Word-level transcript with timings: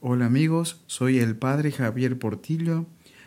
Hola 0.00 0.26
amigos, 0.26 0.80
soy 0.86 1.18
el 1.18 1.34
Padre 1.34 1.72
Javier 1.72 2.20
Portillo 2.20 2.86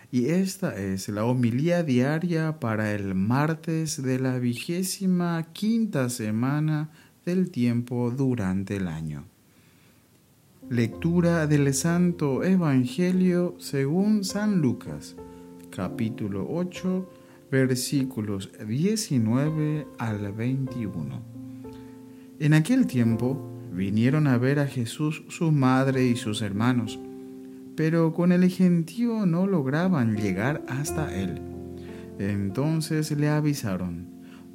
y 0.09 0.27
esta 0.27 0.73
es 0.77 1.09
la 1.09 1.25
homilía 1.25 1.83
diaria 1.83 2.61
para 2.61 2.93
el 2.93 3.13
martes 3.13 4.01
de 4.01 4.19
la 4.19 4.39
vigésima 4.39 5.47
quinta 5.51 6.07
semana 6.07 6.89
del 7.25 7.51
tiempo 7.51 8.09
durante 8.09 8.77
el 8.77 8.87
año. 8.87 9.25
Lectura 10.69 11.45
del 11.45 11.73
Santo 11.73 12.41
Evangelio 12.41 13.55
según 13.59 14.23
San 14.23 14.61
Lucas, 14.61 15.17
capítulo 15.71 16.47
8, 16.49 17.09
versículos 17.51 18.49
19 18.65 19.87
al 19.97 20.31
21. 20.31 21.21
En 22.39 22.53
aquel 22.53 22.87
tiempo, 22.87 23.50
vinieron 23.71 24.27
a 24.27 24.37
ver 24.37 24.59
a 24.59 24.67
Jesús 24.67 25.23
su 25.29 25.51
madre 25.51 26.05
y 26.05 26.15
sus 26.15 26.41
hermanos, 26.41 26.99
pero 27.75 28.13
con 28.13 28.31
el 28.31 28.49
gentío 28.49 29.25
no 29.25 29.47
lograban 29.47 30.15
llegar 30.15 30.63
hasta 30.67 31.15
él. 31.15 31.41
Entonces 32.19 33.11
le 33.11 33.29
avisaron, 33.29 34.07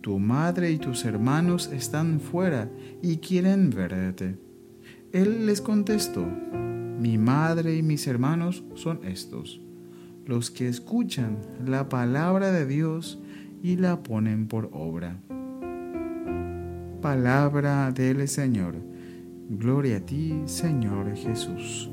tu 0.02 0.19
madre 0.19 0.71
y 0.71 0.79
tus 0.79 1.05
hermanos 1.05 1.71
están 1.73 2.21
fuera 2.21 2.71
y 3.02 3.16
quieren 3.16 3.71
verte. 3.71 4.38
Él 5.12 5.46
les 5.46 5.60
contestó, 5.60 6.24
mi 6.24 7.19
madre 7.19 7.74
y 7.77 7.83
mis 7.83 8.07
hermanos 8.07 8.65
son 8.74 9.05
estos, 9.05 9.60
los 10.27 10.51
que 10.51 10.69
escuchan 10.69 11.38
la 11.65 11.88
palabra 11.88 12.52
de 12.52 12.66
Dios 12.66 13.19
y 13.62 13.77
la 13.77 14.02
ponen 14.02 14.46
por 14.46 14.69
obra. 14.73 15.21
Palabra 17.01 17.91
del 17.93 18.29
Señor 18.29 18.95
Gloria 19.48 19.98
a 19.98 20.00
ti, 20.00 20.42
Señor 20.46 21.14
Jesús. 21.14 21.88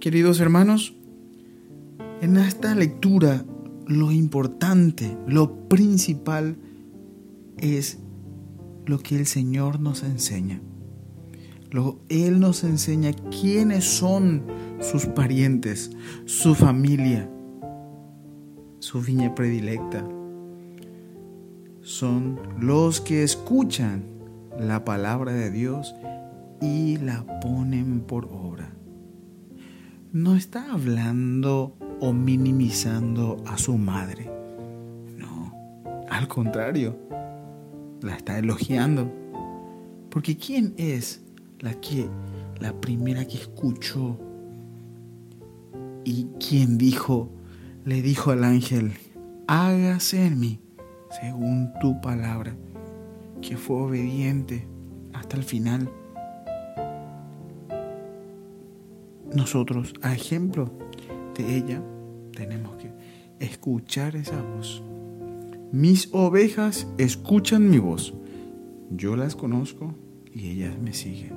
Queridos 0.00 0.38
hermanos, 0.38 0.94
en 2.20 2.36
esta 2.36 2.74
lectura 2.74 3.42
lo 3.86 4.12
importante, 4.12 5.16
lo 5.26 5.66
principal 5.66 6.58
es 7.56 7.98
lo 8.84 8.98
que 8.98 9.16
el 9.16 9.26
Señor 9.26 9.80
nos 9.80 10.02
enseña. 10.02 10.60
Lo, 11.70 12.00
Él 12.10 12.38
nos 12.38 12.64
enseña 12.64 13.12
quiénes 13.40 13.84
son 13.84 14.42
sus 14.80 15.06
parientes, 15.06 15.90
su 16.26 16.54
familia, 16.54 17.30
su 18.80 19.00
viña 19.00 19.34
predilecta. 19.34 20.06
Son 21.80 22.38
los 22.60 23.00
que 23.00 23.22
escuchan 23.22 24.17
la 24.58 24.84
palabra 24.84 25.32
de 25.32 25.50
Dios 25.50 25.94
y 26.60 26.96
la 26.98 27.24
ponen 27.40 28.00
por 28.00 28.26
obra. 28.26 28.70
No 30.12 30.34
está 30.34 30.72
hablando 30.72 31.76
o 32.00 32.12
minimizando 32.12 33.42
a 33.46 33.58
su 33.58 33.76
madre. 33.78 34.30
No, 35.16 35.52
al 36.10 36.28
contrario, 36.28 36.96
la 38.02 38.16
está 38.16 38.38
elogiando. 38.38 39.12
Porque 40.10 40.36
¿quién 40.36 40.74
es 40.76 41.22
la 41.60 41.74
que 41.74 42.08
la 42.60 42.72
primera 42.80 43.26
que 43.26 43.36
escuchó 43.36 44.18
y 46.04 46.24
quien 46.40 46.78
dijo, 46.78 47.30
le 47.84 48.02
dijo 48.02 48.30
al 48.30 48.44
ángel, 48.44 48.94
hágase 49.46 50.26
en 50.26 50.40
mí 50.40 50.60
según 51.20 51.72
tu 51.80 52.00
palabra? 52.00 52.56
Que 53.48 53.56
fue 53.56 53.76
obediente 53.76 54.68
hasta 55.14 55.38
el 55.38 55.42
final. 55.42 55.90
Nosotros, 59.34 59.94
a 60.02 60.12
ejemplo 60.12 60.70
de 61.34 61.56
ella, 61.56 61.82
tenemos 62.36 62.76
que 62.76 62.92
escuchar 63.40 64.16
esa 64.16 64.42
voz. 64.42 64.82
Mis 65.72 66.10
ovejas 66.12 66.88
escuchan 66.98 67.70
mi 67.70 67.78
voz. 67.78 68.12
Yo 68.90 69.16
las 69.16 69.34
conozco 69.34 69.94
y 70.30 70.50
ellas 70.50 70.78
me 70.78 70.92
siguen. 70.92 71.32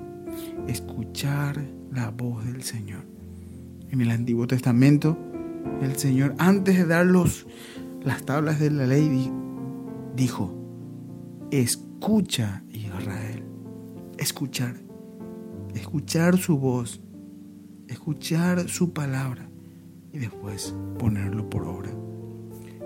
Escuchar 0.67 1.63
la 1.93 2.11
voz 2.11 2.43
del 2.43 2.63
Señor. 2.63 3.05
En 3.89 4.01
el 4.01 4.11
Antiguo 4.11 4.47
Testamento, 4.47 5.17
el 5.81 5.95
Señor, 5.95 6.35
antes 6.39 6.77
de 6.77 6.85
dar 6.85 7.05
las 7.05 8.25
tablas 8.25 8.59
de 8.59 8.69
la 8.69 8.85
ley, 8.85 9.31
dijo, 10.13 10.53
escucha 11.51 11.90
Escucha, 12.01 12.63
Israel. 12.71 13.43
Escuchar. 14.17 14.73
Escuchar 15.75 16.35
su 16.35 16.57
voz. 16.57 16.99
Escuchar 17.87 18.67
su 18.67 18.91
palabra. 18.91 19.47
Y 20.11 20.17
después 20.17 20.73
ponerlo 20.97 21.47
por 21.47 21.63
obra. 21.63 21.91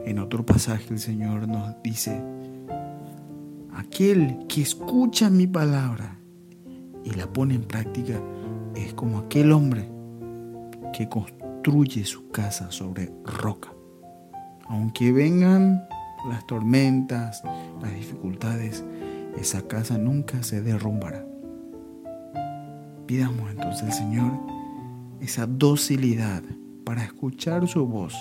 En 0.03 0.19
otro 0.19 0.45
pasaje 0.45 0.87
el 0.89 0.99
Señor 0.99 1.47
nos 1.47 1.81
dice, 1.81 2.21
aquel 3.73 4.47
que 4.49 4.61
escucha 4.61 5.29
mi 5.29 5.47
palabra 5.47 6.19
y 7.05 7.11
la 7.11 7.31
pone 7.31 7.55
en 7.55 7.63
práctica 7.63 8.21
es 8.75 8.93
como 8.95 9.19
aquel 9.19 9.53
hombre 9.53 9.89
que 10.91 11.07
construye 11.07 12.03
su 12.03 12.31
casa 12.31 12.69
sobre 12.69 13.13
roca. 13.23 13.71
Aunque 14.67 15.13
vengan 15.13 15.87
las 16.29 16.45
tormentas, 16.47 17.43
las 17.81 17.93
dificultades, 17.95 18.83
esa 19.37 19.67
casa 19.67 19.97
nunca 19.97 20.43
se 20.43 20.61
derrumbará. 20.61 21.25
Pidamos 23.05 23.51
entonces 23.51 23.83
al 23.83 23.93
Señor 23.93 24.31
esa 25.19 25.45
docilidad 25.45 26.43
para 26.83 27.03
escuchar 27.03 27.67
su 27.67 27.85
voz, 27.85 28.15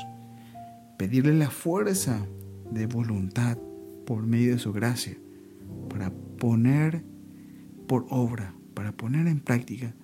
pedirle 0.99 1.35
la 1.35 1.51
fuerza 1.51 2.27
de 2.71 2.87
voluntad 2.87 3.59
por 4.07 4.27
medio 4.27 4.53
de 4.53 4.59
su 4.59 4.73
gracia, 4.73 5.17
para 5.89 6.11
poner 6.11 7.05
por 7.87 8.07
obra, 8.11 8.55
para 8.75 8.93
poner 8.93 9.27
en 9.27 9.41
práctica, 9.41 9.95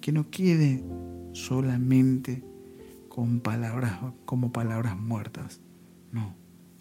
que 0.00 0.12
no 0.12 0.30
quede 0.30 0.84
solamente 1.32 2.44
con 3.08 3.40
palabras 3.40 3.98
como 4.24 4.52
palabras 4.52 4.98
muertas, 4.98 5.60
no, 6.12 6.34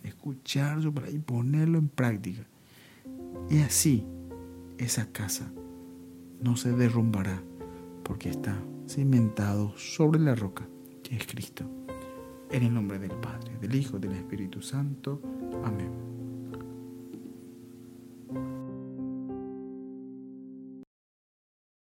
escuchar 0.03 0.81
su 0.81 0.93
palabra 0.93 1.15
y 1.15 1.19
ponerlo 1.19 1.77
en 1.77 1.89
práctica 1.89 2.45
y 3.53 3.61
así 3.61 4.03
esa 4.79 5.11
casa 5.11 5.53
no 6.41 6.57
se 6.57 6.71
derrumbará 6.71 7.43
porque 8.03 8.29
está 8.29 8.57
cimentado 8.87 9.77
sobre 9.77 10.19
la 10.19 10.33
roca 10.33 10.67
que 11.03 11.15
es 11.15 11.27
Cristo. 11.27 11.63
En 12.49 12.63
el 12.63 12.73
nombre 12.73 12.97
del 12.97 13.11
Padre, 13.11 13.55
del 13.61 13.75
Hijo, 13.75 13.99
del 13.99 14.13
Espíritu 14.13 14.63
Santo. 14.63 15.21
Amén. 15.63 15.82